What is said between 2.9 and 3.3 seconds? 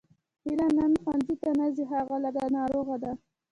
ده